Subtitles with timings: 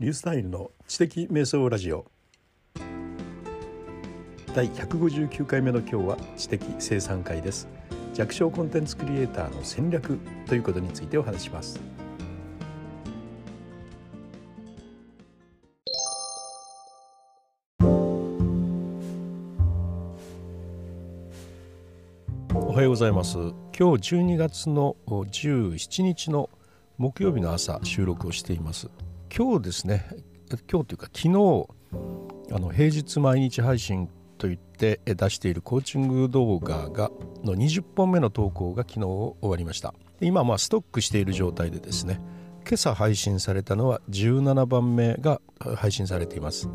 [0.00, 2.06] リュースタイルの知的瞑想ラジオ。
[4.54, 7.68] 第159回目の今日は知的生産会です。
[8.14, 11.78] 弱小コンテンツクリエイターの戦略ということについてお話します。
[22.54, 23.36] おはようございます。
[23.36, 26.48] 今日12月の17日の
[26.96, 28.88] 木曜日の朝収録をしています。
[29.36, 30.06] 今日ですね
[30.70, 31.28] 今日というか昨日
[32.52, 34.08] あの平日毎日配信
[34.38, 37.10] といって出しているコーチング動画が
[37.44, 39.94] の20本目の投稿が昨日終わりました。
[40.20, 42.20] 今まあストックしている状態でですね
[42.66, 45.40] 今朝配信されたのは17番目が
[45.76, 46.68] 配信されています。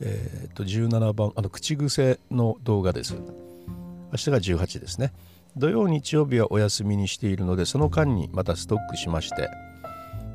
[0.00, 3.14] えー、っと17番あの口癖の動画です。
[3.14, 5.12] 明日が18ですね。
[5.56, 9.48] 土曜日曜日はお休みにしているのでその間にまたストックしまして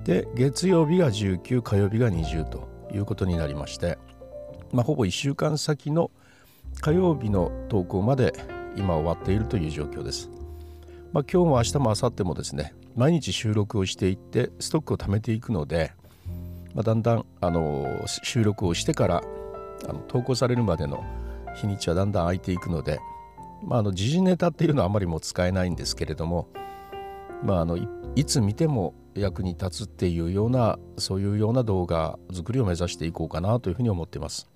[0.04, 3.98] で月曜日が19火曜日が20ということになりまして、
[4.72, 6.12] まあ、ほぼ1週間先の
[6.82, 8.34] 火曜日の投稿まで
[8.76, 10.30] 今終わっているという状況です。
[11.12, 15.91] まあ、今日も明日も明後日もですね毎日収録をしていってストックを貯めていくので、
[16.74, 17.86] まあ、だんだんあの
[18.24, 19.21] 収録をしてから
[19.88, 21.04] あの投稿されるまでの
[21.55, 22.99] 日にちはだんだん空いていくので、
[23.63, 26.48] まあ、あの時事ネタっていうのはあまりも使えないんですけれども、
[27.43, 27.77] まあ、あの
[28.15, 34.49] いつ見ても役に立つっていうようなそういうような動画作りを目指していこうかなというふうに思っています。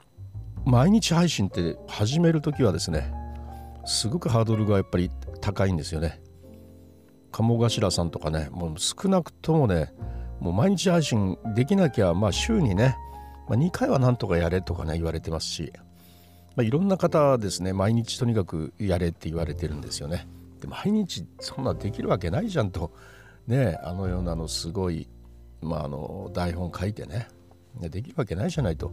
[0.66, 3.14] 毎日配信って始める時はですね
[3.86, 6.22] すごくハードルがやっぱり高いんですよね。
[7.32, 9.94] 鴨頭さんとかねもう少なくともね
[10.40, 12.98] もう毎日配信できなきゃまあ週にね、
[13.48, 15.72] まあ、2回はなんとかやれとかね言われてますし、
[16.56, 20.28] まあ、いろんな方ですね毎日とにかくやれって言われてるんですよね。
[20.62, 22.92] で毎日そんなできるわけないじゃんと
[23.48, 25.08] ねあのようなのすごい、
[25.62, 27.28] まあ、あの台本書いてね
[27.80, 28.92] できるわけないじゃないと、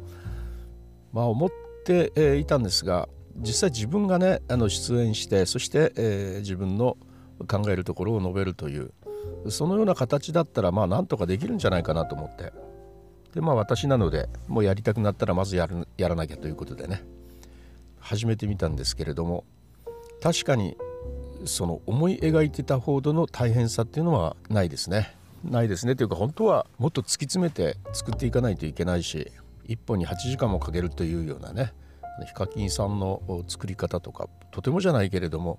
[1.12, 1.50] まあ、思っ
[1.84, 6.96] ていたんですが実際自分がねあの出演してそして、えー、自分の
[7.48, 8.92] 考えるところを述べるという
[9.48, 12.52] そのような形だったらまあなんとかできるんじゃないかなと思って。
[13.34, 17.02] でまあ私なのでもうやりたくなったらまずやるやらなきゃということでね
[17.98, 19.44] 始めてみたんですけれども
[20.22, 20.76] 確かに
[21.44, 25.16] その思い描いてたほどの大変さっていうのはないですね。
[25.44, 29.32] ないですねというか本当はもっと突き詰めて作っていかないといけないし
[29.66, 31.72] 1本に8時間もかけるというようなね
[32.26, 35.58] ヒカキンさんの作り方とかとてもじゃないけれども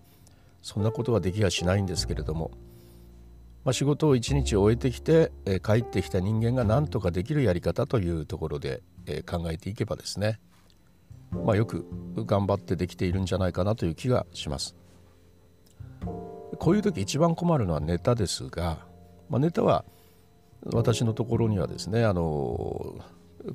[0.62, 2.52] そんなことはできやしないんですけれども、
[3.66, 10.40] まあ、仕事を一日終えてきて、え帰ってきた人間が何とかできるやり方というところで、え考えていけばですね、
[11.32, 11.86] まあ、よく
[12.16, 14.74] 頑張ってできているんじゃないかなという気がします。
[16.60, 18.80] こういう時一番困るのはネタですが、
[19.30, 19.86] まあ、ネタは
[20.72, 22.24] 私のところにはですねあの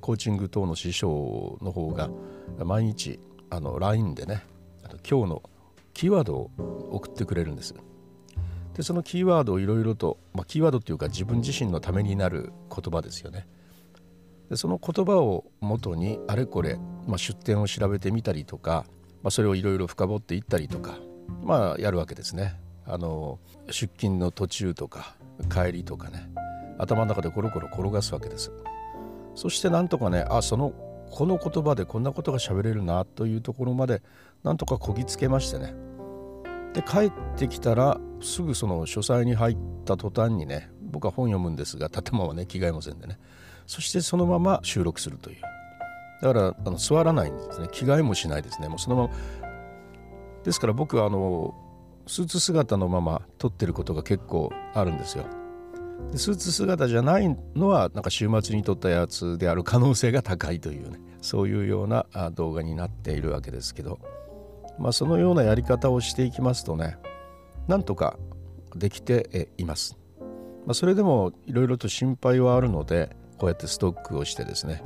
[0.00, 2.10] コーチング等の師匠の方が
[2.58, 3.20] 毎日
[3.50, 4.42] あの LINE でね
[5.08, 5.42] 今日の
[5.94, 6.50] キーワードを
[6.90, 7.74] 送ってくれるんです。
[8.74, 13.48] でそのキーワードをいろいろと、まあ、キーワードっていうか自分自身のためになる言葉ですよね。
[14.50, 18.86] でその言葉をもとにあれこれ、まあ、出典を調べてみたりとか、
[19.22, 20.96] まあ、それをいろいろ深掘っていったりとか
[21.42, 22.60] まあやるわけですね。
[22.88, 25.14] あの出勤の途中とか
[25.52, 26.30] 帰りとかね
[26.78, 28.50] 頭の中でコロコロ転がすわけです。
[29.34, 30.72] そしてなんとかねあその
[31.10, 34.02] この言葉でこんなことが喋れるなというところまで
[34.42, 35.74] なんとかこぎつけましてね。
[36.74, 43.18] で帰ってきたらすぐその書斎に入った途端にね僕は本読むんですが建物はね着替えませんでね。
[43.66, 45.36] そしてそのまま収録するという。
[46.22, 47.68] だからあの座らないんですね。
[47.70, 48.68] 着替えもしないですね。
[48.68, 49.10] もうそのまま。
[50.44, 51.54] ですから僕はあの
[52.08, 55.24] スーツ姿のまま撮ってることが結構あるんですよ。
[56.10, 63.98] でスーツ姿じゃないのはなんか週末に撮ったやつである可能性が高いというねそういうような動画になっているわけですけど、
[64.78, 66.96] まあ、そのようなやり方をしていきますとね
[67.66, 68.18] なんとか
[68.74, 69.98] できています。
[70.66, 74.82] まあ、それでもいろいろと心配はあるのでこうやってストックをしてですね、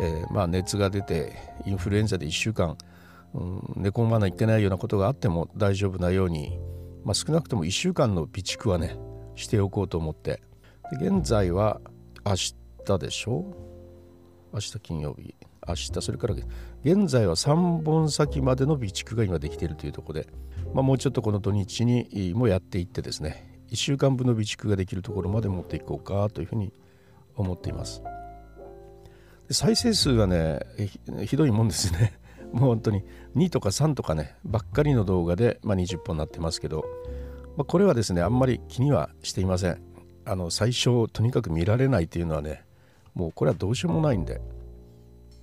[0.00, 1.32] えー、まあ熱が出て
[1.64, 2.76] インフルエンザで1週間
[3.36, 6.58] うん、寝込まないといけないようなことがあっても大丈夫なように、
[7.04, 8.96] まあ、少なくとも1週間の備蓄はね
[9.34, 10.40] しておこうと思って。
[10.98, 11.80] で現在は
[12.24, 12.34] 明
[12.84, 13.44] 日でしょ？
[14.54, 15.34] 明日金曜日。
[15.68, 16.34] 明日それから
[16.84, 20.28] 現在は3本先までの備蓄が今できているというところで、
[20.72, 26.72] まあ、もうちょっとこの土日にもやっていってですね1週間分の備蓄ができるところまで持っていこうかというふうに
[27.34, 28.00] 思っています。
[29.50, 30.60] 再生数がね
[31.26, 32.18] ひどいもんですね。
[32.52, 33.02] もう本当に
[33.34, 36.84] 2とか3とかねばっかりの動画で、まあ、20本になってますけど、
[37.56, 39.82] まあ、これはですねあんまり気にはしていません。
[40.28, 42.64] あの最初とにかく見られないというのはね
[43.14, 44.40] もうこれはどうしようもないんで。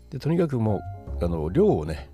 [0.09, 0.81] でとにかくも
[1.21, 2.09] うあの量をね、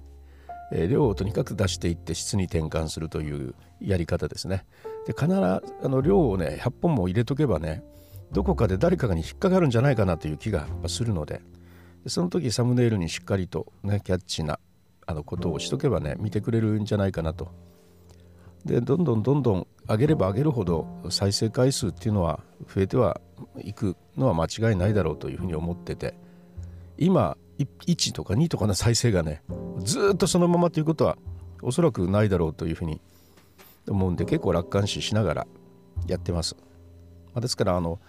[0.71, 4.65] えー、量をとにかく出していって質に転換するというやり方ですね。
[5.05, 7.83] で必ずあの量をね100本も入れとけばね
[8.31, 11.41] どこかで誰かに引っかかるんじゃないかなという気がするので。
[12.07, 14.59] その時サムネイルにしっかりと、ね、キャッチな
[15.09, 17.51] あのことをしとけばね見てくれるんじゃないかなと
[18.63, 23.19] でどんどんどんどん上げれば上げるほど再生回数っていうのは増えては
[23.57, 26.13] いくのは間違いないだろうというふうに思ってて
[26.99, 29.41] 今1とか2とかの再生がね
[29.79, 31.17] ずっとそのままということは
[31.63, 33.01] おそらくないだろうというふうに
[33.87, 35.47] 思うんで結構楽観視しながら
[36.05, 36.55] やってます。
[37.35, 37.99] ですからあの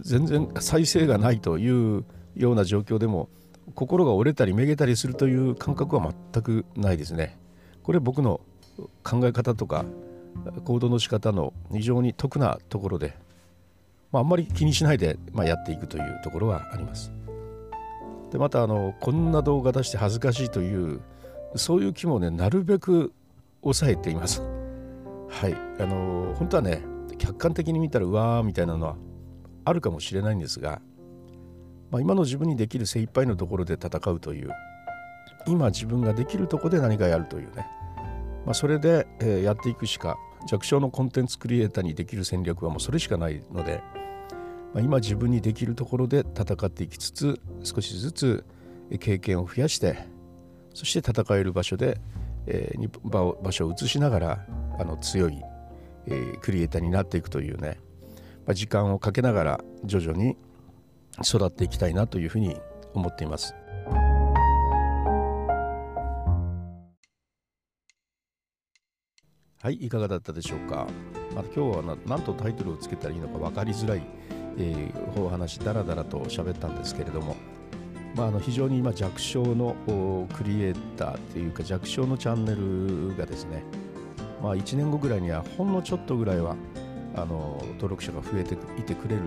[0.00, 2.04] 全然再生がないという
[2.34, 3.28] ような状況でも
[3.74, 7.38] 心が折れたりめげたりするという感覚は全くないですね。
[7.82, 8.40] これ僕の
[9.02, 9.84] 考え方とか
[10.64, 13.16] 行動の仕方の非常に得なところで、
[14.12, 17.12] まあ、あんまり気にしないで、まあ、やっていくというところはあります。
[18.30, 21.00] でまたあのこんな動画出して恥ずかしいという
[21.54, 23.12] そういう気もねなるべく
[23.62, 24.42] 抑えています。
[25.28, 26.82] はいあの本当はね
[27.18, 28.96] 客観的に見たらうわーみたいなのは
[29.64, 30.80] あるかもしれないんですが、
[31.90, 34.50] まあ、今の自分にできる精一杯のところで戦うという
[35.46, 37.66] 今自分ができるところで何かやるというね、
[38.44, 40.16] まあ、それで、え、やっていくしか
[40.48, 43.82] 弱小のコンテンツクリエイターにできる戦略はもうそれしかないので、
[44.74, 48.44] まあ、今自分にできるところで戦っていきつつ少しずつ
[49.00, 50.06] 経験を増やして
[50.74, 51.98] そして戦える場所で、
[52.46, 54.46] えー、場所を移しながら
[54.78, 55.40] あの強い
[56.06, 57.78] えー、クリエイターになっていくというね、
[58.46, 60.36] まあ、時間をかけながら徐々に
[61.24, 62.56] 育っていきたいなというふうに
[62.94, 63.54] 思っています。
[69.62, 70.86] はい、いかがだったでしょうか。
[71.34, 74.02] まあ、今日は何とタイトルをつけたらいいのか分かりづらい、
[74.58, 77.36] えー、お話だらだらと喋ったんですけれども、
[78.14, 79.74] まあ、あの非常に今弱小の
[80.34, 83.64] クリエイターというか弱小のチャンネルがですね
[84.42, 86.56] まあ、1年後ぐらいにはほんのちょっとぐらいは
[87.14, 89.22] あの登録者が増えていてくれる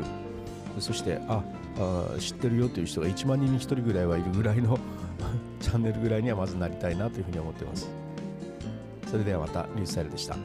[0.81, 1.43] そしてあ
[1.77, 4.77] あ知ってるよという人が1万人に1人ぐらいはいるぐらいの
[5.59, 7.89] チャンネルぐらいにはまずなりたいなというふうに思っています。
[9.09, 10.35] それではまたニュースタイルでした。